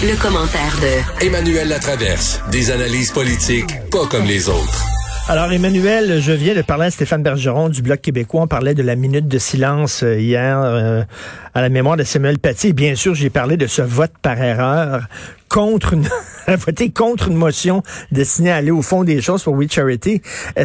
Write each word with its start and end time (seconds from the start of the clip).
Le 0.00 0.16
commentaire 0.22 0.78
de 0.80 1.26
Emmanuel 1.26 1.68
Latraverse. 1.68 2.40
Des 2.52 2.70
analyses 2.70 3.10
politiques 3.10 3.74
pas 3.90 4.06
comme 4.06 4.26
les 4.26 4.48
autres. 4.48 4.86
Alors, 5.28 5.50
Emmanuel, 5.50 6.20
je 6.20 6.30
viens 6.30 6.54
de 6.54 6.62
parler 6.62 6.86
à 6.86 6.90
Stéphane 6.92 7.24
Bergeron 7.24 7.68
du 7.68 7.82
Bloc 7.82 8.00
québécois. 8.00 8.42
On 8.42 8.46
parlait 8.46 8.74
de 8.74 8.82
la 8.84 8.94
minute 8.94 9.26
de 9.26 9.38
silence 9.38 10.04
euh, 10.04 10.20
hier 10.20 10.56
euh, 10.60 11.02
à 11.52 11.62
la 11.62 11.68
mémoire 11.68 11.96
de 11.96 12.04
Samuel 12.04 12.38
Paty. 12.38 12.68
Et 12.68 12.72
bien 12.72 12.94
sûr, 12.94 13.16
j'ai 13.16 13.28
parlé 13.28 13.56
de 13.56 13.66
ce 13.66 13.82
vote 13.82 14.12
par 14.22 14.40
erreur 14.40 15.08
contre 15.48 15.94
une, 15.94 16.08
voter 16.48 16.90
contre 16.90 17.26
une 17.26 17.36
motion 17.36 17.82
destinée 18.12 18.52
à 18.52 18.56
aller 18.56 18.70
au 18.70 18.82
fond 18.82 19.02
des 19.02 19.20
choses 19.20 19.42
pour 19.42 19.54
We 19.54 19.68
Charity. 19.68 20.22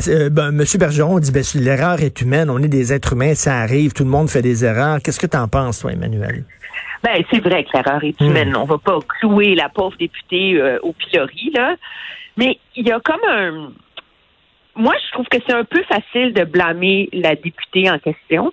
Euh, 0.07 0.29
ben, 0.29 0.51
Monsieur 0.51 0.77
Bergeron 0.77 1.17
dit, 1.17 1.31
ben, 1.31 1.43
l'erreur 1.55 2.01
est 2.01 2.21
humaine. 2.21 2.51
On 2.51 2.61
est 2.61 2.67
des 2.67 2.93
êtres 2.93 3.13
humains, 3.13 3.33
ça 3.33 3.57
arrive. 3.57 3.93
Tout 3.93 4.03
le 4.03 4.11
monde 4.11 4.29
fait 4.29 4.43
des 4.43 4.63
erreurs. 4.63 4.99
Qu'est-ce 5.01 5.19
que 5.19 5.25
tu 5.25 5.37
en 5.37 5.47
penses, 5.47 5.79
toi, 5.79 5.91
Emmanuel? 5.91 6.45
Ben, 7.03 7.23
c'est 7.31 7.39
vrai 7.39 7.63
que 7.63 7.69
l'erreur 7.73 8.03
est 8.03 8.19
humaine. 8.21 8.51
Hmm. 8.51 8.61
On 8.61 8.65
va 8.65 8.77
pas 8.77 8.99
clouer 9.19 9.55
la 9.55 9.69
pauvre 9.69 9.95
députée 9.97 10.61
au 10.81 10.93
pilori, 10.93 11.51
là. 11.53 11.75
Mais 12.37 12.57
il 12.75 12.87
y 12.87 12.91
a 12.91 12.99
comme 12.99 13.21
un 13.27 13.71
moi, 14.75 14.93
je 15.05 15.11
trouve 15.11 15.27
que 15.27 15.37
c'est 15.45 15.53
un 15.53 15.65
peu 15.65 15.83
facile 15.83 16.33
de 16.33 16.43
blâmer 16.43 17.09
la 17.13 17.35
députée 17.35 17.89
en 17.89 17.99
question 17.99 18.51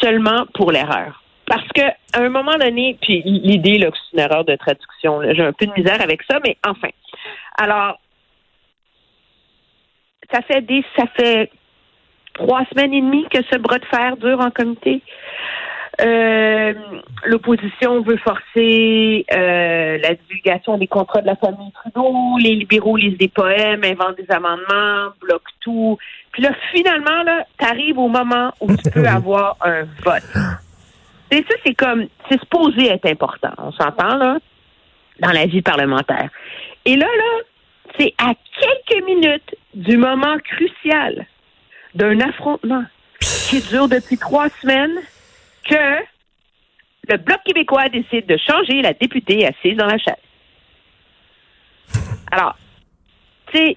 seulement 0.00 0.46
pour 0.54 0.70
l'erreur. 0.70 1.22
Parce 1.46 1.66
que 1.74 1.82
à 1.82 2.20
un 2.20 2.28
moment 2.28 2.56
donné, 2.58 2.96
puis 3.00 3.22
l'idée 3.24 3.78
là, 3.78 3.90
que 3.90 3.96
c'est 3.96 4.16
une 4.16 4.24
erreur 4.24 4.44
de 4.44 4.56
traduction, 4.56 5.20
j'ai 5.32 5.42
un 5.42 5.52
peu 5.52 5.66
de 5.66 5.72
misère 5.72 6.00
avec 6.00 6.22
ça, 6.22 6.38
mais 6.44 6.56
enfin. 6.66 6.88
Alors, 7.56 7.98
ça 10.32 10.40
fait 10.42 10.62
des, 10.62 10.84
ça 10.96 11.04
fait 11.16 11.50
trois 12.34 12.64
semaines 12.72 12.94
et 12.94 13.00
demie 13.00 13.26
que 13.30 13.42
ce 13.50 13.58
bras 13.58 13.78
de 13.78 13.84
fer 13.86 14.16
dure 14.16 14.40
en 14.40 14.50
comité. 14.50 15.02
Euh, 16.00 16.74
l'opposition 17.24 18.02
veut 18.02 18.16
forcer 18.18 19.24
euh, 19.32 19.98
la 19.98 20.14
divulgation 20.14 20.76
des 20.78 20.86
contrats 20.86 21.20
de 21.20 21.26
la 21.26 21.36
famille 21.36 21.70
Trudeau. 21.72 22.36
Les 22.38 22.56
libéraux 22.56 22.96
lisent 22.96 23.18
des 23.18 23.28
poèmes, 23.28 23.82
inventent 23.84 24.16
des 24.16 24.30
amendements, 24.30 25.12
bloquent 25.20 25.52
tout. 25.60 25.98
Puis 26.32 26.42
là, 26.42 26.50
finalement, 26.72 27.22
là, 27.24 27.44
t'arrives 27.58 27.98
au 27.98 28.08
moment 28.08 28.52
où 28.60 28.74
tu 28.76 28.90
peux 28.90 29.06
avoir 29.06 29.56
un 29.60 29.84
vote. 30.04 30.22
Et 31.30 31.44
ça, 31.48 31.54
c'est 31.64 31.74
comme, 31.74 32.06
c'est 32.28 32.40
supposé 32.40 32.88
être 32.88 33.06
important. 33.06 33.52
On 33.58 33.72
s'entend, 33.72 34.16
là, 34.16 34.38
dans 35.20 35.32
la 35.32 35.46
vie 35.46 35.62
parlementaire. 35.62 36.28
Et 36.84 36.96
là, 36.96 37.06
là, 37.06 37.42
c'est 37.98 38.14
à 38.18 38.34
quelques 38.60 39.04
minutes 39.04 39.54
du 39.74 39.96
moment 39.96 40.36
crucial 40.44 41.26
d'un 41.94 42.20
affrontement 42.20 42.84
qui 43.20 43.60
dure 43.62 43.88
depuis 43.88 44.18
trois 44.18 44.48
semaines 44.60 44.98
que 45.68 46.04
le 47.08 47.18
Bloc 47.18 47.38
québécois 47.44 47.88
décide 47.88 48.26
de 48.26 48.36
changer 48.36 48.82
la 48.82 48.92
députée 48.92 49.46
assise 49.46 49.76
dans 49.76 49.86
la 49.86 49.98
chaise. 49.98 50.14
Alors, 52.30 52.56
tu 53.52 53.58
sais, 53.58 53.76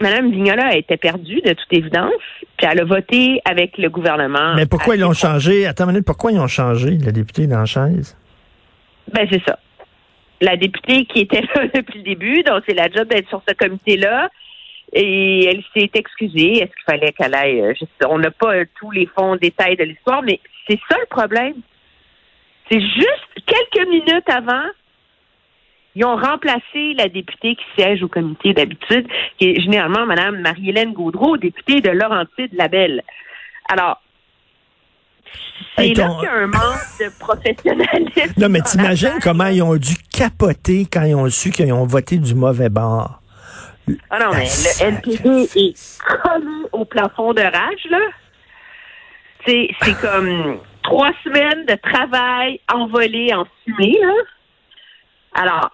Mme 0.00 0.32
Vignola 0.32 0.76
était 0.76 0.96
perdue, 0.96 1.40
de 1.42 1.52
toute 1.52 1.72
évidence, 1.72 2.12
puis 2.56 2.66
elle 2.68 2.80
a 2.80 2.84
voté 2.84 3.40
avec 3.44 3.78
le 3.78 3.88
gouvernement. 3.88 4.54
Mais 4.56 4.66
pourquoi 4.66 4.96
ils 4.96 5.00
l'ont 5.00 5.12
changé? 5.12 5.66
Attends 5.66 5.84
une 5.84 5.90
minute, 5.90 6.06
pourquoi 6.06 6.32
ils 6.32 6.40
ont 6.40 6.48
changé 6.48 6.98
la 6.98 7.12
députée 7.12 7.46
dans 7.46 7.60
la 7.60 7.66
chaise? 7.66 8.16
Ben, 9.12 9.26
c'est 9.30 9.42
ça. 9.46 9.58
La 10.40 10.56
députée 10.56 11.04
qui 11.04 11.20
était 11.20 11.42
là 11.54 11.68
depuis 11.72 11.98
le 11.98 12.04
début, 12.04 12.42
donc 12.42 12.64
c'est 12.66 12.74
la 12.74 12.90
job 12.90 13.08
d'être 13.08 13.28
sur 13.28 13.42
ce 13.46 13.54
comité-là, 13.54 14.28
et 14.92 15.44
elle 15.44 15.62
s'est 15.74 15.90
excusée. 15.94 16.62
Est-ce 16.62 16.72
qu'il 16.72 16.84
fallait 16.84 17.12
qu'elle 17.12 17.34
aille? 17.34 17.60
Euh, 17.60 17.72
on 18.08 18.18
n'a 18.18 18.30
pas 18.30 18.64
tous 18.80 18.90
les 18.90 19.06
fonds 19.06 19.36
détails 19.36 19.76
de 19.76 19.84
l'histoire, 19.84 20.22
mais 20.22 20.40
c'est 20.68 20.78
ça 20.88 20.96
le 20.98 21.06
problème. 21.06 21.54
C'est 22.70 22.80
juste 22.80 23.46
quelques 23.46 23.88
minutes 23.88 24.28
avant, 24.28 24.64
ils 25.94 26.04
ont 26.04 26.16
remplacé 26.16 26.94
la 26.96 27.08
députée 27.08 27.54
qui 27.54 27.64
siège 27.76 28.02
au 28.02 28.08
comité 28.08 28.54
d'habitude, 28.54 29.06
qui 29.38 29.50
est 29.50 29.60
généralement 29.60 30.06
Mme 30.06 30.40
Marie-Hélène 30.40 30.92
Gaudreau, 30.92 31.36
députée 31.36 31.80
de 31.80 31.90
Laurentide-Labelle. 31.90 33.02
Alors, 33.68 34.00
c'est 35.76 35.94
là 35.94 36.08
qu'il 36.08 36.24
y 36.24 36.26
a 36.26 36.34
un 36.34 36.46
manque 36.46 36.98
de 37.00 37.18
professionnalisme. 37.18 38.40
Non, 38.40 38.48
mais 38.48 38.60
t'imagines 38.62 39.18
comment 39.22 39.46
ils 39.46 39.62
ont 39.62 39.76
dû 39.76 39.94
capoter 40.10 40.86
quand 40.90 41.02
ils 41.02 41.14
ont 41.14 41.28
su 41.28 41.50
qu'ils 41.50 41.72
ont 41.72 41.86
voté 41.86 42.18
du 42.18 42.34
mauvais 42.34 42.68
bord. 42.68 43.20
Ah 44.10 44.18
non, 44.18 44.30
mais 44.32 44.44
le 44.44 44.84
NPD 44.84 45.48
est 45.56 46.02
collé 46.06 46.68
au 46.72 46.84
plafond 46.84 47.32
de 47.34 47.42
rage, 47.42 47.86
là. 47.90 47.98
C'est, 49.46 49.68
c'est 49.82 50.00
comme 50.00 50.60
trois 50.82 51.12
semaines 51.24 51.66
de 51.66 51.74
travail 51.74 52.60
envolé 52.72 53.32
en 53.34 53.44
fumée, 53.64 53.96
là. 54.00 54.14
Alors, 55.34 55.70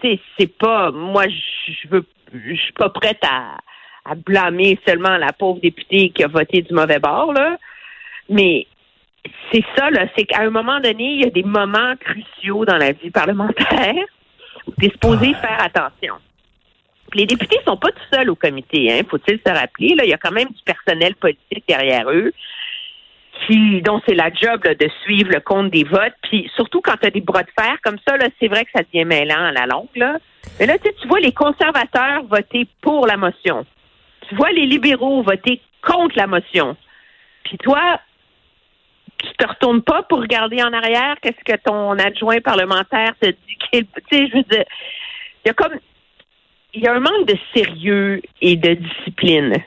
tu 0.00 0.08
sais, 0.08 0.20
c'est 0.38 0.58
pas, 0.58 0.90
moi, 0.90 1.24
je 1.28 1.88
veux, 1.88 2.06
je 2.32 2.54
suis 2.54 2.72
pas 2.72 2.88
prête 2.88 3.22
à, 3.22 3.58
à 4.04 4.14
blâmer 4.14 4.78
seulement 4.86 5.16
la 5.18 5.32
pauvre 5.32 5.60
députée 5.60 6.10
qui 6.10 6.24
a 6.24 6.28
voté 6.28 6.62
du 6.62 6.72
mauvais 6.74 6.98
bord, 6.98 7.32
là. 7.32 7.58
Mais 8.28 8.66
c'est 9.52 9.64
ça, 9.76 9.90
là, 9.90 10.06
c'est 10.16 10.24
qu'à 10.24 10.40
un 10.40 10.50
moment 10.50 10.80
donné, 10.80 11.14
il 11.14 11.22
y 11.22 11.26
a 11.26 11.30
des 11.30 11.42
moments 11.42 11.94
cruciaux 12.00 12.64
dans 12.64 12.78
la 12.78 12.92
vie 12.92 13.10
parlementaire 13.10 14.04
où 14.66 14.72
tu 14.78 14.86
es 14.86 14.90
supposé 14.90 15.34
faire 15.34 15.62
attention 15.62 16.14
les 17.14 17.26
députés 17.26 17.58
sont 17.66 17.76
pas 17.76 17.90
tout 17.90 18.02
seuls 18.12 18.30
au 18.30 18.34
comité, 18.34 18.92
hein, 18.92 19.02
faut-il 19.08 19.38
se 19.44 19.52
rappeler. 19.52 19.94
Là, 19.94 20.04
il 20.04 20.10
y 20.10 20.14
a 20.14 20.18
quand 20.18 20.32
même 20.32 20.48
du 20.48 20.62
personnel 20.64 21.14
politique 21.16 21.64
derrière 21.68 22.10
eux 22.10 22.32
qui 23.46 23.82
dont 23.82 24.00
c'est 24.06 24.14
la 24.14 24.32
job 24.32 24.62
de 24.62 24.88
suivre 25.02 25.30
le 25.30 25.40
compte 25.40 25.70
des 25.70 25.84
votes. 25.84 26.14
Puis 26.22 26.50
surtout 26.54 26.80
quand 26.80 26.96
tu 27.00 27.06
as 27.06 27.10
des 27.10 27.20
bras 27.20 27.42
de 27.42 27.50
fer 27.58 27.76
comme 27.82 27.98
ça, 28.06 28.16
là, 28.16 28.26
c'est 28.40 28.48
vrai 28.48 28.64
que 28.64 28.70
ça 28.74 28.82
devient 28.82 29.04
mêlant 29.04 29.44
à 29.44 29.52
la 29.52 29.66
longue. 29.66 29.88
Là. 29.96 30.18
Mais 30.58 30.66
là, 30.66 30.78
tu 30.78 31.08
vois 31.08 31.20
les 31.20 31.32
conservateurs 31.32 32.24
voter 32.24 32.66
pour 32.80 33.06
la 33.06 33.16
motion. 33.16 33.66
Tu 34.28 34.34
vois 34.34 34.50
les 34.50 34.66
libéraux 34.66 35.22
voter 35.22 35.60
contre 35.82 36.16
la 36.16 36.26
motion. 36.26 36.76
Puis 37.44 37.58
toi, 37.58 38.00
tu 39.18 39.32
te 39.38 39.46
retournes 39.46 39.82
pas 39.82 40.02
pour 40.02 40.20
regarder 40.20 40.62
en 40.62 40.72
arrière? 40.72 41.16
Qu'est-ce 41.20 41.44
que 41.44 41.58
ton 41.62 41.92
adjoint 41.98 42.40
parlementaire 42.40 43.14
te 43.20 43.28
dit. 43.28 43.58
Tu 43.72 43.86
sais, 44.10 44.28
je 44.28 44.36
veux 44.36 44.42
dire, 44.44 44.64
il 45.44 45.48
y 45.48 45.50
a 45.50 45.54
comme 45.54 45.78
il 46.74 46.82
y 46.82 46.86
a 46.86 46.94
un 46.94 47.00
manque 47.00 47.26
de 47.26 47.36
sérieux 47.54 48.22
et 48.40 48.56
de 48.56 48.74
discipline 48.74 49.62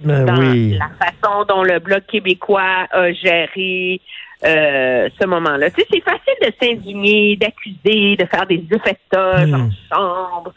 ben 0.00 0.24
dans 0.24 0.38
oui. 0.38 0.78
la 0.78 0.90
façon 0.98 1.44
dont 1.48 1.62
le 1.62 1.78
Bloc 1.78 2.06
québécois 2.06 2.86
a 2.90 3.12
géré 3.12 4.00
euh, 4.44 5.08
ce 5.20 5.26
moment-là. 5.26 5.70
Tu 5.70 5.82
sais, 5.82 5.86
c'est 5.92 6.00
facile 6.02 6.34
de 6.42 6.52
s'indigner, 6.60 7.36
d'accuser, 7.36 8.16
de 8.16 8.24
faire 8.26 8.46
des 8.46 8.64
effectages 8.74 9.48
Hmm. 9.50 9.54
en 9.54 9.70
chambre. 9.92 10.54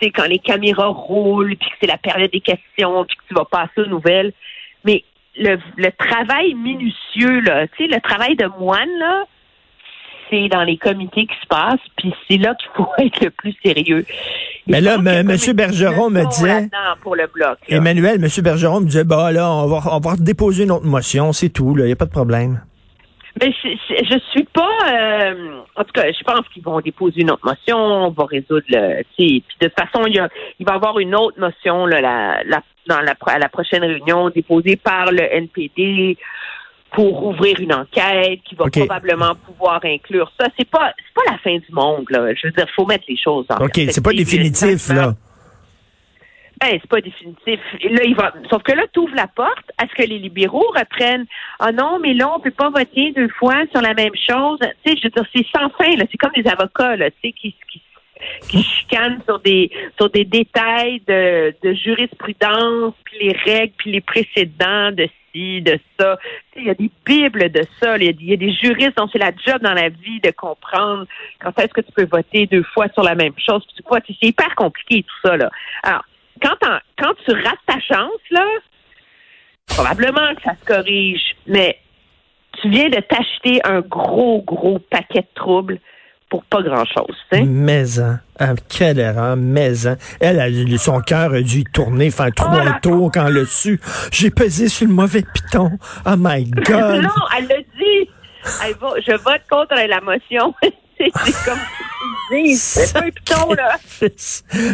Tu 0.00 0.06
sais, 0.06 0.10
quand 0.10 0.24
les 0.26 0.38
caméras 0.38 0.88
roulent, 0.88 1.56
puis 1.56 1.68
que 1.68 1.76
c'est 1.80 1.86
la 1.86 1.98
période 1.98 2.30
des 2.30 2.40
questions, 2.40 3.04
puis 3.04 3.16
que 3.16 3.22
tu 3.28 3.34
vas 3.34 3.44
passer 3.44 3.80
aux 3.82 3.86
nouvelles. 3.86 4.32
Mais 4.84 5.04
le, 5.36 5.58
le 5.76 5.90
travail 5.92 6.54
minutieux, 6.54 7.40
là, 7.40 7.66
tu 7.68 7.84
sais, 7.84 7.94
le 7.94 8.00
travail 8.00 8.36
de 8.36 8.46
moine, 8.58 8.88
là, 8.98 9.24
c'est 10.30 10.48
dans 10.48 10.62
les 10.62 10.76
comités 10.76 11.26
qui 11.26 11.34
se 11.40 11.46
passent, 11.48 11.80
puis 11.96 12.12
c'est 12.28 12.36
là 12.38 12.54
qu'il 12.54 12.68
faut 12.76 12.88
être 12.98 13.20
le 13.24 13.30
plus 13.30 13.54
sérieux. 13.64 14.04
Mais 14.66 14.80
là, 14.80 14.94
M. 14.96 15.36
Bergeron 15.54 16.10
me 16.10 16.24
disait- 16.28 16.46
là-dedans 16.48 16.96
pour 17.02 17.14
le 17.16 17.26
bloc. 17.32 17.58
là. 17.68 17.76
Emmanuel, 17.76 18.16
M. 18.22 18.28
Bergeron 18.42 18.80
me 18.80 18.86
disait, 18.86 19.04
bah 19.04 19.30
là, 19.32 19.50
on 19.50 19.66
va, 19.66 19.80
on 19.92 20.00
va 20.00 20.16
déposer 20.16 20.64
une 20.64 20.72
autre 20.72 20.86
motion, 20.86 21.32
c'est 21.32 21.50
tout, 21.50 21.74
il 21.78 21.84
n'y 21.84 21.92
a 21.92 21.96
pas 21.96 22.06
de 22.06 22.10
problème. 22.10 22.60
Mais 23.40 23.52
je, 23.62 23.68
je, 23.68 24.04
je 24.14 24.18
suis 24.30 24.44
pas. 24.44 24.66
euh, 24.90 25.60
en 25.76 25.84
tout 25.84 25.92
cas, 25.92 26.10
je 26.10 26.24
pense 26.24 26.48
qu'ils 26.54 26.62
vont 26.62 26.80
déposer 26.80 27.20
une 27.20 27.30
autre 27.30 27.44
motion. 27.44 27.76
On 27.76 28.10
va 28.10 28.24
résoudre 28.24 28.64
le. 28.70 29.02
Puis 29.18 29.44
de 29.60 29.68
toute 29.68 29.78
façon, 29.78 30.06
il, 30.06 30.14
y 30.16 30.18
a, 30.18 30.30
il 30.58 30.64
va 30.64 30.72
y 30.72 30.76
avoir 30.76 30.98
une 30.98 31.14
autre 31.14 31.38
motion 31.38 31.84
là, 31.84 32.00
la, 32.00 32.42
la, 32.46 32.62
dans 32.88 33.02
la, 33.02 33.12
à 33.26 33.38
la 33.38 33.48
prochaine 33.50 33.84
réunion 33.84 34.30
déposée 34.30 34.76
par 34.76 35.12
le 35.12 35.20
NPD 35.20 36.16
pour 36.92 37.26
ouvrir 37.26 37.60
une 37.60 37.74
enquête 37.74 38.40
qui 38.44 38.54
va 38.54 38.66
probablement 38.70 39.34
pouvoir 39.34 39.80
inclure 39.84 40.32
ça. 40.38 40.46
C'est 40.58 40.68
pas 40.68 40.92
c'est 40.96 41.14
pas 41.14 41.30
la 41.30 41.38
fin 41.38 41.56
du 41.56 41.72
monde 41.72 42.06
là. 42.10 42.32
Je 42.34 42.46
veux 42.46 42.52
dire, 42.52 42.66
faut 42.74 42.86
mettre 42.86 43.04
les 43.08 43.18
choses 43.18 43.46
en 43.50 43.64
OK, 43.64 43.80
c'est 43.90 44.02
pas 44.02 44.12
définitif, 44.12 44.88
là. 44.88 45.14
Ben, 46.60 46.78
c'est 46.80 46.88
pas 46.88 47.00
définitif. 47.02 47.60
Et 47.80 47.88
Là, 47.90 48.02
il 48.04 48.14
va. 48.14 48.32
Sauf 48.48 48.62
que 48.62 48.72
là, 48.72 48.84
tu 48.92 49.00
ouvres 49.00 49.14
la 49.14 49.26
porte 49.26 49.70
à 49.76 49.86
ce 49.86 49.94
que 49.94 50.08
les 50.08 50.18
libéraux 50.18 50.72
reprennent. 50.74 51.26
Ah 51.58 51.70
non, 51.70 51.98
mais 52.00 52.14
là, 52.14 52.32
on 52.34 52.40
peut 52.40 52.50
pas 52.50 52.70
voter 52.70 53.12
deux 53.12 53.28
fois 53.28 53.64
sur 53.72 53.82
la 53.82 53.92
même 53.92 54.14
chose. 54.14 54.58
Tu 54.60 54.92
sais, 54.92 54.96
je 54.96 55.04
veux 55.04 55.10
dire, 55.10 55.26
c'est 55.34 55.46
sans 55.54 55.68
fin, 55.70 55.94
là. 55.96 56.04
C'est 56.10 56.16
comme 56.16 56.32
des 56.34 56.48
avocats, 56.48 56.96
là, 56.96 57.10
tu 57.10 57.16
sais, 57.22 57.32
qui, 57.32 57.54
qui, 57.70 57.82
qui 58.48 58.62
chicanent 58.80 59.20
sur 59.26 59.38
des 59.40 59.70
sur 59.98 60.08
des 60.08 60.24
détails 60.24 61.02
de, 61.06 61.54
de 61.62 61.74
jurisprudence, 61.74 62.94
puis 63.04 63.18
les 63.20 63.32
règles, 63.32 63.74
puis 63.76 63.92
les 63.92 64.00
précédents 64.00 64.92
de 64.92 65.08
de 65.60 65.78
ça. 65.98 66.18
Il 66.56 66.64
y 66.64 66.70
a 66.70 66.74
des 66.74 66.90
bibles 67.04 67.50
de 67.50 67.62
ça. 67.80 67.96
Il 67.98 68.04
y 68.04 68.32
a 68.32 68.36
des- 68.36 68.52
juristes 68.52 68.96
dont 68.96 69.08
c'est 69.12 69.18
la 69.18 69.32
job 69.46 69.60
dans 69.62 69.74
la 69.74 69.88
vie 69.88 70.20
de 70.20 70.30
comprendre 70.30 71.06
quand 71.40 71.58
est-ce 71.58 71.72
que 71.72 71.80
tu 71.80 71.92
peux 71.92 72.06
voter 72.06 72.46
deux 72.46 72.62
fois 72.74 72.86
sur 72.94 73.02
la 73.02 73.14
même 73.14 73.34
chose. 73.38 73.66
C'est 73.76 74.22
hyper 74.22 74.54
compliqué 74.54 75.02
tout 75.02 75.28
ça, 75.28 75.36
là. 75.36 75.50
Alors, 75.82 76.04
quand, 76.42 76.56
quand 76.98 77.14
tu 77.24 77.32
rates 77.32 77.58
ta 77.66 77.80
chance, 77.80 78.20
là, 78.30 78.44
probablement 79.66 80.34
que 80.34 80.42
ça 80.42 80.54
se 80.60 80.64
corrige, 80.64 81.34
mais 81.46 81.78
tu 82.60 82.70
viens 82.70 82.88
de 82.88 83.00
t'acheter 83.00 83.60
un 83.64 83.80
gros, 83.80 84.42
gros 84.42 84.78
paquet 84.78 85.20
de 85.20 85.34
troubles 85.34 85.78
pour 86.28 86.44
pas 86.44 86.62
grand-chose. 86.62 87.16
sais. 87.32 87.42
Maison. 87.42 88.18
Ah, 88.38 88.54
quelle 88.68 88.98
erreur, 88.98 89.36
maison. 89.36 89.96
Elle, 90.20 90.40
a- 90.40 90.78
son 90.78 91.00
cœur 91.00 91.32
a 91.32 91.40
dû 91.40 91.64
tourner, 91.64 92.10
faire 92.10 92.32
trois 92.34 92.64
la 92.64 92.72
tours 92.80 93.10
quand 93.12 93.26
elle 93.28 93.34
l'a 93.34 93.46
su. 93.46 93.80
J'ai 94.12 94.30
pesé 94.30 94.68
sur 94.68 94.86
le 94.88 94.92
mauvais 94.92 95.22
piton. 95.22 95.70
Oh 96.04 96.14
my 96.18 96.44
God. 96.50 97.02
non, 97.02 97.10
elle 97.38 97.46
l'a 97.46 97.58
dit. 97.58 98.10
Elle 98.64 98.74
va- 98.76 98.94
je 99.06 99.12
vote 99.12 99.42
contre 99.48 99.74
la 99.74 100.00
motion. 100.00 100.54
c'est 100.98 101.10
comme 101.44 101.58
c'est 102.56 102.92
pas 102.92 102.98
un 103.00 103.10
piton, 103.10 103.52
là. 103.54 103.76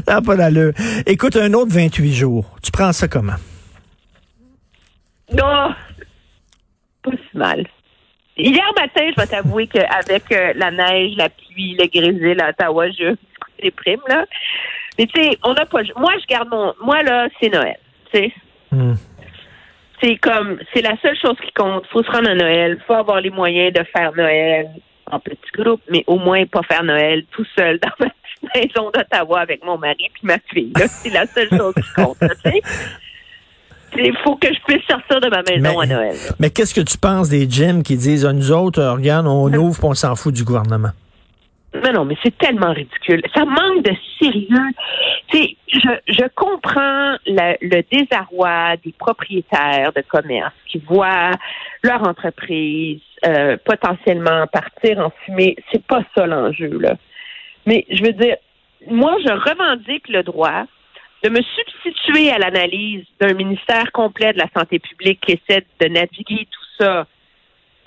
N'a 0.08 0.22
pas 0.22 0.36
d'allure. 0.36 0.72
Écoute, 1.06 1.36
un 1.36 1.52
autre 1.52 1.72
28 1.72 2.14
jours. 2.14 2.56
Tu 2.62 2.70
prends 2.70 2.92
ça 2.92 3.08
comment? 3.08 3.34
Non, 5.32 5.74
pas 7.02 7.10
si 7.30 7.36
mal. 7.38 7.66
Hier 8.36 8.64
matin, 8.76 9.10
je 9.14 9.20
vais 9.20 9.26
t'avouer 9.26 9.66
qu'avec 9.66 10.32
euh, 10.32 10.52
la 10.56 10.70
neige, 10.70 11.12
la 11.16 11.28
pluie, 11.28 11.76
le 11.78 11.86
grésil 11.86 12.40
à 12.40 12.50
Ottawa, 12.50 12.90
je 12.90 13.14
déprime, 13.62 14.00
là. 14.08 14.24
Mais 14.98 15.06
tu 15.06 15.20
sais, 15.20 15.38
on 15.44 15.52
n'a 15.54 15.66
pas. 15.66 15.82
Moi, 15.96 16.12
je 16.20 16.26
garde 16.26 16.48
mon. 16.48 16.74
Moi, 16.82 17.02
là, 17.02 17.28
c'est 17.40 17.50
Noël. 17.50 17.78
Tu 18.12 18.18
sais. 18.18 18.32
Hmm. 18.70 18.94
C'est 20.02 20.16
comme. 20.16 20.58
C'est 20.72 20.82
la 20.82 20.96
seule 21.02 21.16
chose 21.18 21.36
qui 21.44 21.52
compte. 21.52 21.86
faut 21.88 22.02
se 22.02 22.10
rendre 22.10 22.30
à 22.30 22.34
Noël. 22.34 22.78
faut 22.86 22.94
avoir 22.94 23.20
les 23.20 23.30
moyens 23.30 23.72
de 23.72 23.84
faire 23.94 24.12
Noël 24.14 24.70
en 25.10 25.20
petit 25.20 25.38
groupe, 25.54 25.82
mais 25.90 26.04
au 26.06 26.18
moins 26.18 26.44
pas 26.46 26.62
faire 26.62 26.84
Noël 26.84 27.24
tout 27.32 27.46
seul 27.56 27.78
dans 27.78 27.90
ma 28.00 28.10
maison 28.54 28.90
d'Ottawa 28.90 29.40
avec 29.40 29.64
mon 29.64 29.76
mari 29.78 30.10
puis 30.14 30.22
ma 30.24 30.38
fille. 30.52 30.72
C'est 30.76 31.12
la 31.12 31.26
seule 31.26 31.50
chose 31.50 31.74
qui 31.74 31.92
compte, 31.94 32.18
tu 32.18 32.50
sais. 32.50 32.62
Il 33.96 34.16
faut 34.24 34.36
que 34.36 34.48
je 34.48 34.58
puisse 34.66 34.84
sortir 34.88 35.20
de 35.20 35.28
ma 35.28 35.42
maison 35.42 35.78
Mais- 35.78 35.84
à 35.84 35.86
Noël. 35.86 36.12
là. 36.14 36.34
Mais 36.40 36.50
qu'est-ce 36.50 36.74
que 36.74 36.80
tu 36.80 36.96
penses 36.98 37.28
des 37.28 37.48
gyms 37.48 37.82
qui 37.82 37.96
disent, 37.96 38.24
ah, 38.24 38.32
nous 38.32 38.50
autres, 38.52 38.80
euh, 38.80 38.92
regarde, 38.94 39.26
on 39.26 39.52
ouvre 39.52 39.78
puis 39.78 39.86
on 39.88 39.94
s'en 39.94 40.14
fout 40.16 40.32
du 40.34 40.44
gouvernement? 40.44 40.90
Non, 41.74 41.92
non, 41.92 42.04
mais 42.04 42.16
c'est 42.22 42.36
tellement 42.36 42.72
ridicule. 42.72 43.22
Ça 43.34 43.44
manque 43.46 43.82
de 43.84 43.92
sérieux. 44.20 44.72
Tu 45.28 45.38
sais, 45.38 45.56
je, 45.68 45.88
je 46.12 46.24
comprends 46.34 47.16
la- 47.26 47.56
le 47.62 47.82
désarroi 47.90 48.76
des 48.84 48.92
propriétaires 48.98 49.90
de 49.96 50.02
commerce 50.06 50.52
qui 50.70 50.78
voient 50.86 51.30
leur 51.82 52.06
entreprise 52.06 53.00
euh, 53.26 53.56
potentiellement 53.64 54.46
partir 54.48 54.98
en 54.98 55.10
fumée. 55.24 55.56
C'est 55.70 55.82
pas 55.86 56.02
ça 56.14 56.26
l'enjeu, 56.26 56.76
là. 56.78 56.94
Mais 57.66 57.86
je 57.90 58.02
veux 58.02 58.12
dire, 58.12 58.36
moi, 58.90 59.14
je 59.24 59.32
revendique 59.32 60.08
le 60.08 60.22
droit 60.24 60.64
de 61.22 61.28
me 61.28 61.40
substituer 61.42 62.30
à 62.30 62.38
l'analyse 62.38 63.04
d'un 63.20 63.34
ministère 63.34 63.90
complet 63.92 64.32
de 64.32 64.38
la 64.38 64.48
santé 64.56 64.78
publique 64.78 65.20
qui 65.20 65.32
essaie 65.32 65.64
de 65.80 65.88
naviguer 65.88 66.48
tout 66.50 66.84
ça 66.84 67.06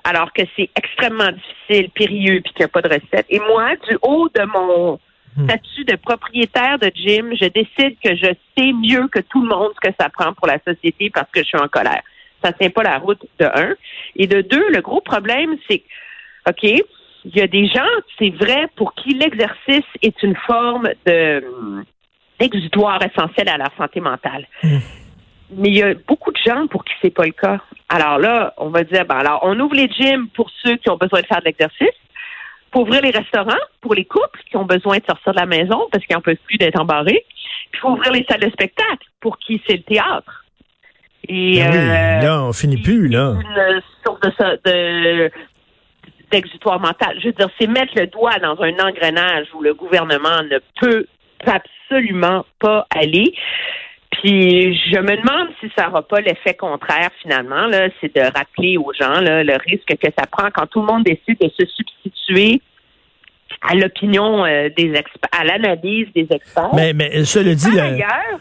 alors 0.04 0.32
que 0.34 0.44
c'est 0.56 0.70
extrêmement 0.76 1.32
difficile, 1.32 1.90
périlleux, 1.90 2.42
puis 2.42 2.54
qu'il 2.54 2.60
n'y 2.60 2.66
a 2.66 2.68
pas 2.68 2.84
de 2.84 2.90
recette. 2.90 3.26
Et 3.30 3.40
moi, 3.40 3.76
du 3.90 3.98
haut 4.04 4.30
de 4.30 4.44
mon 4.44 5.00
Hmm. 5.38 5.50
statut 5.50 5.84
de 5.84 5.98
propriétaire 5.98 6.80
de 6.80 6.90
gym, 6.96 7.34
je 7.36 7.48
décide 7.48 7.98
que 8.02 8.16
je 8.16 8.32
sais 8.58 8.72
mieux 8.72 9.08
que 9.10 9.20
tout 9.20 9.42
le 9.42 9.50
monde 9.50 9.72
ce 9.76 9.90
que 9.90 9.96
ça 10.00 10.08
prend 10.10 10.34
pour 10.34 10.48
la 10.48 10.60
société 10.66 11.10
parce 11.10 11.30
que 11.30 11.42
je 11.42 11.48
suis 11.48 11.58
en 11.58 11.68
colère. 11.68 12.02
Ça 12.42 12.54
tient 12.54 12.70
pas 12.70 12.84
la 12.84 13.00
route 13.00 13.22
de 13.40 13.46
un. 13.46 13.76
Et 14.16 14.28
de 14.28 14.42
deux, 14.42 14.70
le 14.70 14.80
gros 14.80 15.02
problème, 15.02 15.58
c'est 15.70 15.84
OK, 16.48 16.64
il 16.64 17.36
y 17.36 17.42
a 17.42 17.48
des 17.48 17.68
gens, 17.68 17.81
c'est 18.18 18.30
vrai, 18.30 18.68
pour 18.78 18.94
qui 18.94 19.10
l'exercice 19.10 19.84
est 20.02 20.24
une 20.24 20.36
forme 20.48 20.88
de 21.06 21.44
d'exutoire 22.40 23.00
essentiel 23.02 23.50
à 23.50 23.58
la 23.58 23.70
santé 23.78 24.00
mentale. 24.02 24.48
Hmm. 24.64 24.80
Mais 25.52 25.70
il 25.70 25.76
y 25.76 25.84
a 25.84 25.94
beaucoup 26.08 26.32
de 26.32 26.40
gens 26.44 26.68
pour 26.68 26.84
qui 26.84 26.94
c'est 27.02 27.14
pas 27.14 27.26
le 27.26 27.32
cas. 27.32 27.60
Alors 27.90 28.18
là, 28.18 28.54
on 28.58 28.70
va 28.70 28.84
dire, 28.84 29.06
ben 29.06 29.16
alors, 29.16 29.40
on 29.44 29.60
ouvre 29.60 29.76
les 29.76 29.88
gyms 29.88 30.28
pour 30.30 30.50
ceux 30.64 30.76
qui 30.78 30.90
ont 30.90 30.98
besoin 30.98 31.22
de 31.22 31.26
faire 31.28 31.40
de 31.40 31.46
l'exercice, 31.46 31.96
pour 32.72 32.84
ouvrir 32.84 33.02
les 33.02 33.12
restaurants 33.12 33.54
pour 33.80 33.94
les 33.94 34.06
couples 34.06 34.40
qui 34.50 34.58
ont 34.58 34.66
besoin 34.66 34.98
de 34.98 35.04
sortir 35.06 35.34
de 35.34 35.40
la 35.40 35.46
maison 35.46 35.88
parce 35.92 36.04
qu'ils 36.06 36.16
n'en 36.16 36.22
peuvent 36.22 36.36
plus 36.46 36.58
d'être 36.58 36.80
embarrés, 36.80 37.24
puis 37.72 37.74
il 37.74 37.80
faut 37.80 37.92
ouvrir 37.92 38.12
les 38.12 38.26
salles 38.30 38.42
de 38.42 38.50
spectacle 38.50 39.08
pour 39.22 39.38
qui 39.38 39.62
c'est 39.68 39.78
le 39.78 39.84
théâtre. 39.84 40.46
Et 41.28 41.60
Ben 41.60 41.72
oui, 41.72 41.78
euh, 41.78 42.22
là, 42.22 42.44
on 42.44 42.54
finit 42.54 42.81
plus, 42.81 43.08
là. 43.08 43.34
une 43.40 43.81
sorte 44.06 44.26
de 44.66 45.31
d'exutoire 46.31 46.80
mental. 46.80 47.18
Je 47.22 47.28
veux 47.28 47.34
dire, 47.34 47.50
c'est 47.60 47.68
mettre 47.68 47.94
le 47.96 48.08
doigt 48.08 48.38
dans 48.40 48.60
un 48.62 48.74
engrenage 48.80 49.48
où 49.54 49.62
le 49.62 49.74
gouvernement 49.74 50.42
ne 50.44 50.60
peut 50.81 51.06
absolument 51.47 52.45
pas 52.59 52.88
aller. 52.89 53.33
Puis 54.12 54.75
je 54.75 55.00
me 55.00 55.18
demande 55.18 55.50
si 55.59 55.69
ça 55.75 55.88
n'aura 55.88 56.01
pas 56.01 56.21
l'effet 56.21 56.53
contraire 56.53 57.09
finalement. 57.21 57.68
Là, 57.68 57.89
c'est 58.00 58.15
de 58.15 58.21
rappeler 58.21 58.77
aux 58.77 58.94
gens 58.94 59.19
là, 59.19 59.44
le 59.44 59.56
risque 59.65 59.95
que 59.97 60.07
ça 60.18 60.25
prend 60.25 60.50
quand 60.53 60.68
tout 60.68 60.81
le 60.81 60.88
monde 60.88 61.03
décide 61.03 61.39
de 61.39 61.50
se 61.50 61.65
substituer 61.65 62.62
à 63.62 63.75
l'opinion 63.75 64.45
euh, 64.45 64.69
des 64.75 64.94
experts, 64.94 65.30
à 65.31 65.44
l'analyse 65.44 66.07
des 66.15 66.27
experts. 66.30 66.74
Mais, 66.74 66.94
mais 66.94 67.24
cela 67.25 67.56
dit, 67.56 67.65
Par 67.65 67.74
le, 67.74 67.94
ailleurs, 67.94 68.39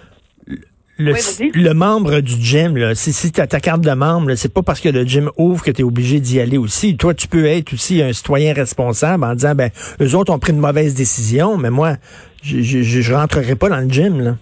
le, 0.99 1.13
Oui, 1.13 1.51
le 1.55 1.73
membre 1.75 2.21
du 2.21 2.33
gym, 2.41 2.77
là, 2.77 2.95
si, 2.95 3.13
si 3.13 3.33
tu 3.33 3.41
as 3.41 3.47
ta 3.47 3.61
carte 3.61 3.81
de 3.81 3.91
membre, 3.93 4.35
c'est 4.35 4.53
pas 4.53 4.63
parce 4.63 4.81
que 4.81 4.89
le 4.89 5.05
gym 5.05 5.31
ouvre 5.37 5.65
que 5.65 5.71
tu 5.71 5.81
es 5.81 5.85
obligé 5.85 6.21
d'y 6.21 6.41
aller 6.41 6.59
aussi. 6.59 6.97
Toi, 6.97 7.15
tu 7.15 7.27
peux 7.29 7.47
être 7.47 7.73
aussi 7.73 8.03
un 8.03 8.13
citoyen 8.13 8.53
responsable 8.55 9.25
en 9.25 9.35
disant, 9.35 9.55
ben, 9.55 9.71
eux 10.01 10.15
autres 10.15 10.33
ont 10.33 10.39
pris 10.39 10.53
une 10.53 10.61
mauvaise 10.61 10.95
décision, 10.95 11.57
mais 11.57 11.71
moi, 11.71 11.95
je, 12.43 12.61
je, 12.61 12.83
je, 12.83 13.13
rentrerai 13.15 13.57
pas 13.57 13.69
dans 13.69 13.81
le 13.81 13.89
gym, 13.89 14.21
là. 14.21 14.37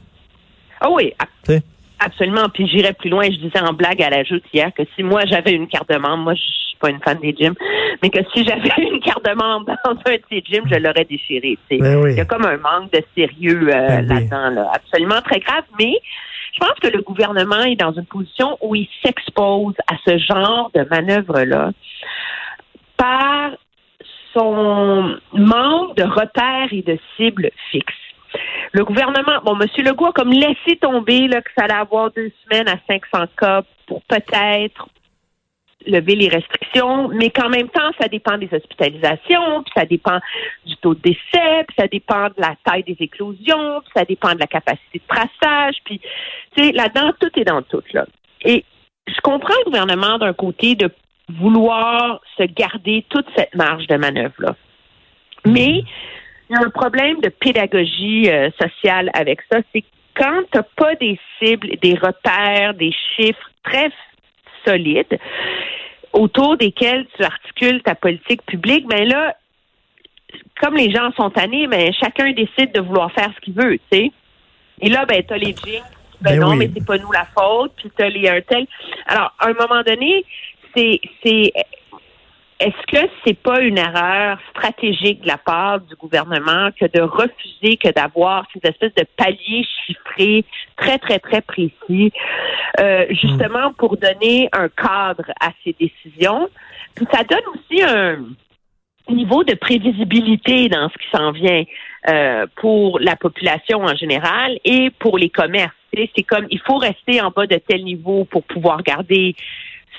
ah 0.80 0.90
oui, 0.90 1.12
ab- 1.18 1.28
Tu 1.44 1.52
sais? 1.52 1.62
absolument. 2.00 2.48
Puis 2.52 2.66
j'irais 2.68 2.92
plus 2.92 3.08
loin. 3.10 3.24
Je 3.24 3.36
disais 3.38 3.60
en 3.60 3.72
blague 3.72 4.02
à 4.02 4.10
la 4.10 4.24
joute 4.24 4.42
hier 4.52 4.70
que 4.76 4.82
si 4.96 5.02
moi 5.02 5.22
j'avais 5.26 5.52
une 5.52 5.68
carte 5.68 5.88
de 5.88 5.96
membre, 5.96 6.24
moi 6.24 6.34
je 6.34 6.40
suis 6.42 6.76
pas 6.80 6.90
une 6.90 7.00
fan 7.00 7.16
des 7.22 7.32
gyms, 7.38 7.54
mais 8.02 8.10
que 8.10 8.18
si 8.34 8.44
j'avais 8.44 8.72
une 8.92 8.98
carte 9.00 9.24
de 9.24 9.32
membre 9.34 9.66
dans 9.66 9.90
un 9.90 10.14
de 10.16 10.20
ces 10.28 10.42
gyms, 10.44 10.64
je 10.70 10.74
l'aurais 10.80 11.04
déchiré. 11.08 11.56
tu 11.70 11.76
sais. 11.76 11.80
Ben 11.82 11.96
oui. 12.02 12.10
Il 12.12 12.16
y 12.16 12.20
a 12.20 12.24
comme 12.24 12.44
un 12.44 12.56
manque 12.56 12.92
de 12.92 13.00
sérieux 13.16 13.68
euh, 13.68 13.86
Ben 13.88 14.06
là-dedans, 14.08 14.50
là. 14.50 14.70
absolument 14.74 15.22
très 15.22 15.38
grave. 15.38 15.62
Mais 15.78 15.92
je 16.52 16.58
pense 16.58 16.78
que 16.80 16.88
le 16.88 17.02
gouvernement 17.02 17.62
est 17.62 17.76
dans 17.76 17.92
une 17.92 18.06
position 18.06 18.58
où 18.60 18.74
il 18.74 18.88
s'expose 19.02 19.74
à 19.90 19.94
ce 20.06 20.18
genre 20.18 20.70
de 20.74 20.86
manœuvre-là 20.90 21.70
par 22.96 23.52
son 24.34 25.16
manque 25.32 25.96
de 25.96 26.04
repères 26.04 26.72
et 26.72 26.82
de 26.82 26.98
cibles 27.16 27.50
fixes. 27.70 27.94
Le 28.72 28.84
gouvernement, 28.84 29.40
bon, 29.44 29.58
M. 29.60 29.66
Legault 29.84 30.06
a 30.06 30.12
comme 30.12 30.32
laissé 30.32 30.76
tomber 30.80 31.28
là, 31.28 31.42
que 31.42 31.50
ça 31.56 31.64
allait 31.64 31.74
avoir 31.74 32.10
deux 32.12 32.30
semaines 32.44 32.68
à 32.68 32.76
500 32.86 33.26
cas 33.36 33.62
pour 33.86 34.02
peut-être 34.04 34.88
lever 35.86 36.14
les 36.14 36.28
restrictions, 36.28 37.08
mais 37.08 37.30
qu'en 37.30 37.48
même 37.48 37.68
temps, 37.68 37.90
ça 38.00 38.08
dépend 38.08 38.38
des 38.38 38.48
hospitalisations, 38.52 39.62
puis 39.62 39.72
ça 39.76 39.84
dépend 39.84 40.18
du 40.66 40.76
taux 40.76 40.94
de 40.94 41.00
décès, 41.00 41.64
puis 41.66 41.76
ça 41.78 41.86
dépend 41.86 42.26
de 42.28 42.34
la 42.38 42.54
taille 42.64 42.84
des 42.84 42.96
éclosions, 43.00 43.80
puis 43.80 43.92
ça 43.94 44.04
dépend 44.04 44.34
de 44.34 44.40
la 44.40 44.46
capacité 44.46 45.00
de 45.00 45.06
traçage, 45.06 45.76
puis, 45.84 46.00
tu 46.56 46.64
sais, 46.64 46.72
là-dedans, 46.72 47.12
tout 47.20 47.30
est 47.38 47.44
dans 47.44 47.62
tout, 47.62 47.82
là. 47.92 48.06
Et 48.44 48.64
je 49.06 49.20
comprends 49.22 49.54
le 49.64 49.70
gouvernement 49.70 50.18
d'un 50.18 50.32
côté 50.32 50.74
de 50.74 50.90
vouloir 51.28 52.20
se 52.36 52.44
garder 52.44 53.04
toute 53.08 53.26
cette 53.36 53.54
marge 53.54 53.86
de 53.86 53.96
manœuvre-là. 53.96 54.56
Mais 55.44 55.82
il 56.50 56.56
un 56.56 56.70
problème 56.70 57.20
de 57.20 57.28
pédagogie 57.28 58.30
euh, 58.30 58.50
sociale 58.60 59.10
avec 59.14 59.40
ça. 59.50 59.60
C'est 59.72 59.84
quand 60.14 60.42
tu 60.50 60.58
n'as 60.58 60.64
pas 60.76 60.94
des 60.96 61.18
cibles, 61.38 61.68
des 61.80 61.94
repères, 61.94 62.74
des 62.74 62.92
chiffres 63.16 63.50
très 63.64 63.90
solides 64.66 65.18
autour 66.12 66.56
desquels 66.56 67.06
tu 67.16 67.24
articules 67.24 67.82
ta 67.82 67.94
politique 67.94 68.42
publique, 68.44 68.86
ben 68.86 69.08
là, 69.08 69.34
comme 70.60 70.76
les 70.76 70.90
gens 70.90 71.10
sont 71.12 71.30
tannés, 71.30 71.66
ben 71.66 71.92
chacun 71.92 72.32
décide 72.32 72.72
de 72.74 72.80
vouloir 72.80 73.10
faire 73.12 73.30
ce 73.34 73.40
qu'il 73.40 73.54
veut, 73.54 73.78
tu 73.90 73.98
sais. 73.98 74.12
Et 74.80 74.88
là, 74.88 75.06
ben, 75.06 75.22
t'as 75.26 75.36
les 75.36 75.54
jeans. 75.54 75.82
Ben, 76.20 76.32
Ben 76.32 76.40
non, 76.40 76.50
oui. 76.50 76.56
mais 76.58 76.70
c'est 76.74 76.86
pas 76.86 76.98
nous 76.98 77.12
la 77.12 77.24
faute. 77.24 77.72
Puis 77.76 77.90
t'as 77.96 78.08
les 78.08 78.28
un 78.28 78.40
tel. 78.40 78.66
Alors, 79.06 79.32
à 79.38 79.48
un 79.48 79.52
moment 79.54 79.82
donné, 79.82 80.24
c'est, 80.74 81.00
c'est, 81.22 81.52
est-ce 82.62 82.86
que 82.86 83.10
c'est 83.24 83.38
pas 83.38 83.60
une 83.60 83.78
erreur 83.78 84.38
stratégique 84.50 85.22
de 85.22 85.26
la 85.26 85.36
part 85.36 85.80
du 85.80 85.96
gouvernement 85.96 86.70
que 86.78 86.86
de 86.86 87.02
refuser 87.02 87.76
que 87.76 87.90
d'avoir 87.90 88.46
ces 88.52 88.60
espèces 88.68 88.94
de 88.94 89.04
paliers 89.16 89.66
chiffrés 89.84 90.44
très, 90.76 90.98
très, 90.98 91.18
très 91.18 91.40
précis, 91.40 92.12
euh, 92.78 93.06
justement 93.10 93.72
pour 93.72 93.96
donner 93.96 94.48
un 94.52 94.68
cadre 94.68 95.24
à 95.40 95.50
ces 95.64 95.74
décisions? 95.78 96.48
Puis 96.94 97.06
ça 97.12 97.24
donne 97.24 97.44
aussi 97.54 97.82
un 97.82 98.18
niveau 99.12 99.42
de 99.42 99.54
prévisibilité 99.54 100.68
dans 100.68 100.88
ce 100.88 100.98
qui 100.98 101.10
s'en 101.10 101.32
vient 101.32 101.64
euh, 102.08 102.46
pour 102.56 103.00
la 103.00 103.16
population 103.16 103.82
en 103.82 103.96
général 103.96 104.58
et 104.64 104.90
pour 104.90 105.18
les 105.18 105.30
commerces. 105.30 105.74
C'est 105.92 106.22
comme 106.22 106.46
il 106.50 106.60
faut 106.60 106.78
rester 106.78 107.20
en 107.20 107.30
bas 107.30 107.46
de 107.46 107.56
tel 107.56 107.82
niveau 107.82 108.24
pour 108.24 108.44
pouvoir 108.44 108.82
garder 108.82 109.34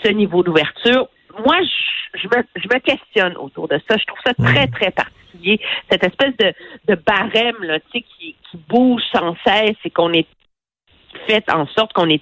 ce 0.01 0.09
niveau 0.09 0.43
d'ouverture. 0.43 1.09
Moi, 1.45 1.57
je, 1.61 2.19
je, 2.19 2.27
me, 2.27 2.43
je 2.55 2.67
me 2.67 2.79
questionne 2.79 3.35
autour 3.37 3.67
de 3.67 3.79
ça. 3.87 3.97
Je 3.97 4.05
trouve 4.05 4.19
ça 4.25 4.33
très, 4.33 4.67
très 4.67 4.91
particulier. 4.91 5.59
Cette 5.89 6.03
espèce 6.03 6.35
de, 6.37 6.53
de 6.87 6.95
barème 6.95 7.61
là, 7.61 7.79
tu 7.79 7.99
sais, 7.99 8.01
qui, 8.01 8.35
qui 8.49 8.57
bouge 8.69 9.01
sans 9.11 9.35
cesse 9.45 9.77
et 9.83 9.89
qu'on 9.89 10.11
est 10.13 10.27
fait 11.27 11.43
en 11.51 11.67
sorte 11.67 11.93
qu'on 11.93 12.09
est 12.09 12.21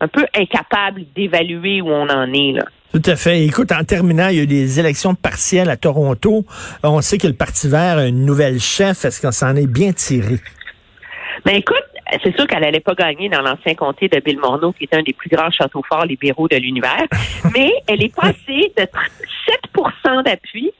un 0.00 0.08
peu 0.08 0.26
incapable 0.34 1.04
d'évaluer 1.14 1.80
où 1.80 1.88
on 1.88 2.08
en 2.08 2.32
est 2.32 2.52
là. 2.52 2.64
Tout 2.92 3.02
à 3.10 3.16
fait. 3.16 3.44
Écoute, 3.44 3.72
en 3.72 3.84
terminant, 3.84 4.28
il 4.28 4.36
y 4.36 4.40
a 4.40 4.42
eu 4.44 4.46
des 4.46 4.78
élections 4.80 5.14
partielles 5.14 5.70
à 5.70 5.76
Toronto. 5.76 6.44
On 6.82 7.00
sait 7.00 7.18
que 7.18 7.26
le 7.26 7.34
Parti 7.34 7.68
vert 7.68 7.98
a 7.98 8.06
une 8.06 8.24
nouvelle 8.24 8.60
chef. 8.60 9.04
Est-ce 9.04 9.20
qu'on 9.20 9.32
s'en 9.32 9.56
est 9.56 9.66
bien 9.66 9.92
tiré? 9.92 10.36
Ben 11.44 11.56
écoute, 11.56 11.84
c'est 12.22 12.36
sûr 12.36 12.46
qu'elle 12.46 12.60
n'allait 12.62 12.80
pas 12.80 12.94
gagner 12.94 13.28
dans 13.28 13.42
l'ancien 13.42 13.74
comté 13.74 14.08
de 14.08 14.20
Bill 14.20 14.38
Morneau, 14.38 14.72
qui 14.72 14.84
est 14.84 14.94
un 14.94 15.02
des 15.02 15.12
plus 15.12 15.28
grands 15.28 15.50
châteaux 15.50 15.82
forts 15.88 16.06
libéraux 16.06 16.48
de 16.48 16.56
l'univers, 16.56 17.06
mais 17.54 17.72
elle 17.88 18.02
est 18.02 18.14
passée 18.14 18.72
de 18.76 18.86
7% 20.06 20.22
d'appui 20.24 20.70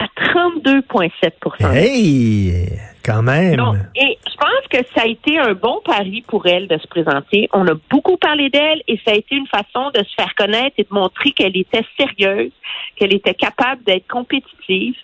à 0.00 0.06
32,7% 0.20 1.72
Hey! 1.72 2.68
Quand 3.04 3.22
même. 3.22 3.60
et 3.94 4.18
je 4.26 4.34
pense 4.38 4.66
que 4.70 4.78
ça 4.96 5.02
a 5.02 5.06
été 5.06 5.38
un 5.38 5.52
bon 5.52 5.78
pari 5.84 6.24
pour 6.26 6.46
elle 6.46 6.66
de 6.68 6.78
se 6.78 6.86
présenter. 6.86 7.50
On 7.52 7.66
a 7.68 7.74
beaucoup 7.90 8.16
parlé 8.16 8.48
d'elle 8.48 8.82
et 8.88 8.98
ça 9.04 9.12
a 9.12 9.14
été 9.14 9.36
une 9.36 9.46
façon 9.46 9.90
de 9.90 9.98
se 10.02 10.14
faire 10.16 10.34
connaître 10.34 10.74
et 10.78 10.84
de 10.84 10.88
montrer 10.90 11.32
qu'elle 11.32 11.54
était 11.54 11.84
sérieuse, 12.00 12.50
qu'elle 12.96 13.12
était 13.12 13.34
capable 13.34 13.84
d'être 13.84 14.08
compétitive. 14.08 14.94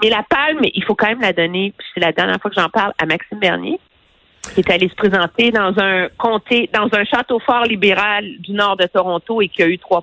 Mais 0.00 0.08
la 0.08 0.22
palme, 0.30 0.60
il 0.72 0.84
faut 0.84 0.94
quand 0.94 1.08
même 1.08 1.20
la 1.20 1.32
donner, 1.32 1.72
c'est 1.92 2.00
la 2.00 2.12
dernière 2.12 2.40
fois 2.40 2.48
que 2.50 2.60
j'en 2.60 2.68
parle, 2.68 2.92
à 3.02 3.06
Maxime 3.06 3.40
Bernier, 3.40 3.80
qui 4.54 4.60
est 4.60 4.70
allé 4.70 4.88
se 4.88 4.94
présenter 4.94 5.50
dans 5.50 5.74
un 5.78 6.08
comté, 6.16 6.68
dans 6.72 6.88
un 6.92 7.04
château 7.04 7.38
fort 7.40 7.64
libéral 7.64 8.24
du 8.40 8.52
nord 8.52 8.76
de 8.76 8.86
Toronto 8.86 9.40
et 9.42 9.48
qui 9.48 9.62
a 9.62 9.66
eu 9.66 9.76
3% 9.76 10.02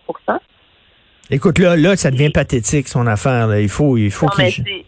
Écoute, 1.32 1.58
là, 1.58 1.76
là, 1.76 1.96
ça 1.96 2.12
devient 2.12 2.30
pathétique, 2.30 2.88
son 2.88 3.08
affaire. 3.08 3.58
Il 3.58 3.70
faut, 3.70 3.98
il 3.98 4.12
faut 4.12 4.28
qu'il 4.28 4.86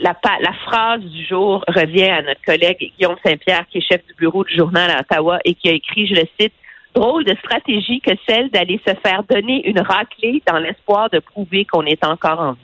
la, 0.00 0.16
la 0.40 0.52
phrase 0.64 1.02
du 1.02 1.26
jour 1.26 1.64
revient 1.68 2.08
à 2.08 2.22
notre 2.22 2.42
collègue 2.42 2.92
Guillaume 2.96 3.16
Saint-Pierre, 3.24 3.66
qui 3.70 3.78
est 3.78 3.82
chef 3.82 4.04
du 4.06 4.14
bureau 4.14 4.44
du 4.44 4.56
journal 4.56 4.90
à 4.90 5.00
Ottawa 5.00 5.38
et 5.44 5.54
qui 5.54 5.68
a 5.68 5.72
écrit, 5.72 6.06
je 6.06 6.14
le 6.14 6.26
cite, 6.40 6.54
drôle 6.94 7.24
de 7.24 7.36
stratégie 7.36 8.00
que 8.00 8.12
celle 8.28 8.50
d'aller 8.50 8.80
se 8.86 8.94
faire 9.02 9.22
donner 9.28 9.68
une 9.68 9.80
raclée 9.80 10.42
dans 10.46 10.58
l'espoir 10.58 11.10
de 11.10 11.18
prouver 11.18 11.64
qu'on 11.64 11.84
est 11.84 12.04
encore 12.04 12.40
en 12.40 12.52
vie. 12.52 12.58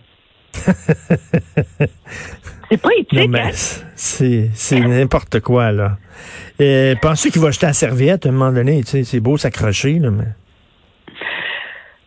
c'est 2.71 2.81
pas 2.81 2.91
éthique, 2.97 3.31
hein? 3.35 3.51
C'est 3.95 4.81
n'importe 4.81 5.41
quoi, 5.41 5.73
là. 5.73 5.99
Penses-tu 7.01 7.31
qu'il 7.31 7.43
va 7.43 7.51
jeter 7.51 7.67
la 7.67 7.73
serviette 7.73 8.27
à 8.27 8.29
un 8.29 8.33
moment 8.33 8.53
donné? 8.53 8.83
Tu 8.83 8.91
sais, 8.91 9.05
c'est 9.05 9.21
beau 9.21 9.37
s'accrocher, 9.37 9.99
là, 9.99 10.11
mais... 10.11 10.25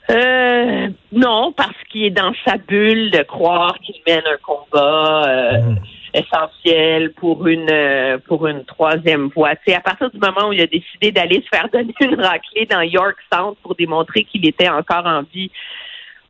Euh, 0.09 0.87
non, 1.11 1.53
parce 1.55 1.75
qu'il 1.89 2.05
est 2.05 2.09
dans 2.09 2.33
sa 2.43 2.57
bulle 2.57 3.11
de 3.11 3.21
croire 3.23 3.77
qu'il 3.79 3.95
mène 4.07 4.23
un 4.25 4.37
combat 4.41 5.23
euh, 5.27 5.61
mhm. 5.61 5.77
essentiel 6.15 7.13
pour 7.13 7.45
une 7.47 7.69
euh, 7.69 8.17
pour 8.27 8.47
une 8.47 8.65
troisième 8.65 9.27
voie. 9.27 9.51
C'est 9.67 9.75
à 9.75 9.81
partir 9.81 10.09
du 10.09 10.17
moment 10.17 10.49
où 10.49 10.53
il 10.53 10.61
a 10.61 10.67
décidé 10.67 11.11
d'aller 11.11 11.43
se 11.43 11.55
faire 11.55 11.69
donner 11.73 11.93
une 12.01 12.19
raclée 12.19 12.65
dans 12.65 12.81
York 12.81 13.17
Sound 13.31 13.55
pour 13.61 13.75
démontrer 13.75 14.23
qu'il 14.23 14.47
était 14.47 14.69
encore 14.69 15.05
en 15.05 15.21
vie. 15.31 15.51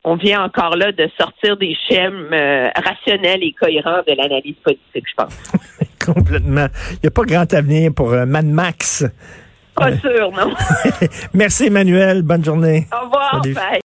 On 0.04 0.16
vient 0.16 0.42
encore 0.42 0.76
là 0.76 0.92
de 0.92 1.08
sortir 1.18 1.56
des 1.56 1.76
schèmes 1.88 2.28
rationnels 2.74 3.42
et 3.42 3.52
cohérents 3.52 4.00
de 4.06 4.14
l'analyse 4.16 4.56
politique, 4.64 5.04
je 5.06 5.14
pense. 5.14 5.36
Complètement. 6.04 6.68
Il 6.92 6.98
n'y 7.02 7.08
a 7.08 7.10
pas 7.10 7.24
grand 7.24 7.52
avenir 7.52 7.92
pour 7.94 8.10
Mad 8.10 8.46
Max. 8.46 9.04
Pas 9.74 9.96
sûr, 9.98 10.30
non. 10.32 10.52
Merci, 11.34 11.66
Emmanuel. 11.66 12.22
Bonne 12.22 12.44
journée. 12.44 12.86
Au 12.92 13.04
revoir. 13.04 13.40
Bye. 13.42 13.54